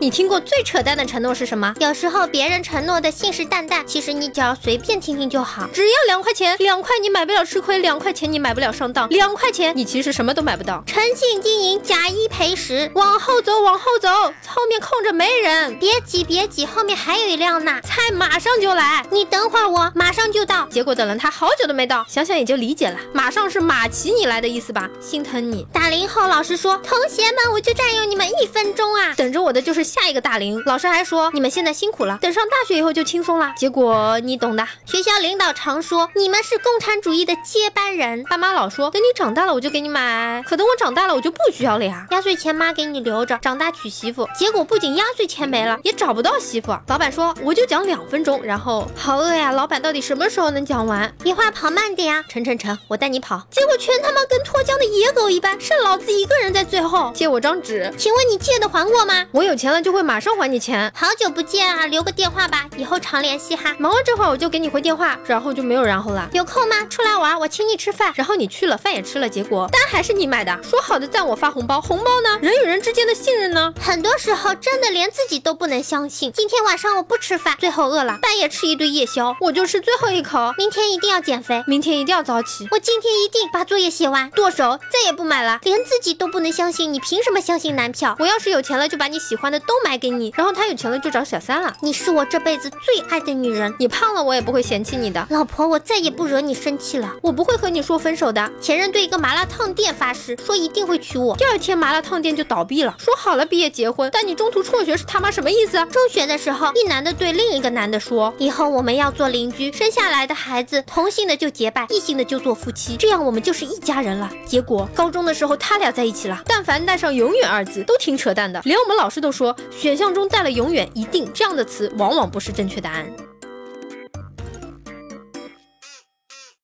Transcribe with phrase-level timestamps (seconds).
[0.00, 1.72] 你听过最扯淡的承诺是什么？
[1.78, 5.68] 有时候别人承诺的信誓旦旦，其实你只要随便听听就好。
[5.72, 10.82] 只要两块钱，两块你买不了吃亏，两块钱你买不了上当，两块钱你其实什么都买不到。
[10.86, 12.90] 诚信经营，假一赔十。
[12.94, 14.08] 往后走，往后走，
[14.46, 15.78] 后面空着没人。
[15.78, 19.04] 别挤，别挤，后面还有一辆呢，菜马上就来。
[19.10, 20.66] 你等会儿，我马上就到。
[20.66, 24.90] 结果等了他好久都没到，想想也就理解了，马上是马骑你来的意思吧？
[25.00, 25.66] 心疼你。
[25.72, 30.60] 打铃后，老师说：“同学们，我就占用你们一分钟啊！”等着我的就是下一个大龄。
[30.64, 34.66] 老师还说：“你们现在辛苦了，等上大学以后就轻松了。”结果你懂的。
[34.86, 42.06] 学校领导常说：“你们是共产主义的接班人。”爸妈老说：“等你长大了我就给你买。”可等我长大了我就不需要了呀。
[42.10, 44.28] 压岁钱妈给你留着，长大娶媳妇。
[44.36, 46.74] 结果不仅压岁钱没了，也找不到媳妇。
[46.88, 51.12] 老板说：“我就讲两分钟。”然后好饿呀，老板到底什么时候能讲完？
[51.24, 53.42] 一会儿跑慢点呀，成成成，我带你跑。
[53.50, 57.12] 结果全他妈跟脱缰的野狗一般，剩老子一个人在最后。
[57.14, 59.26] 借我张纸，请问你借的还我吗？
[59.32, 60.90] 我有钱了就会马上还你钱。
[60.94, 63.74] 好久不见啊，留个电话吧，以后常联系哈。
[63.78, 66.28] 忙完这会儿我就给你回电话，然后就没有然后了。
[66.32, 66.86] 有空吗？
[66.88, 68.12] 出来玩，我请你吃饭。
[68.14, 70.56] 然后你去了，饭也吃了，结果单还是你买的。
[70.62, 72.38] 说好的赞我发红包，红包呢？
[72.40, 73.74] 人与人之间的信任呢？
[73.80, 76.32] 很多时候真的连自己都不能相信。
[76.32, 80.52] 今天晚上我不吃饭，最后饿了，半夜吃一顿夜宵，我就吃最后一口。
[80.56, 82.68] 明天一定要减肥，明天一定要早起。
[82.70, 85.58] 我今天一定把作业写完，剁手，再也不买了。
[85.64, 88.14] 连自己都不能相信，你凭什么相信男票？
[88.18, 91.74] 我要是有钱了，就把你喜欢的都买给你，然后他有钱了就找小三了。
[91.80, 98.50] 你是我这辈子最爱的女人，你胖了我也不会嫌弃你的，老婆，我再也不惹你生气了，我不会和你说分手的。
[98.60, 102.94] 前任对一个麻辣烫店发誓，说一定会娶我，第二天麻辣烫店就倒闭了。
[102.98, 105.72] 说好了毕业结婚，但你中途辍学是他妈什么意思？
[105.86, 114.30] 中学的时候，一男的对另一个男的说，以后我们要做邻居，生下来的孩子同性的就结拜，异性的就做夫妻，这样我们就是一家人了。
[114.46, 119.30] 结果高中的时候他俩在一起了，但凡带上永远二字，都挺扯淡的，连我们老师都
[119.70, 123.10] 选项中带了永远，一定这样的词往往不是正确答案。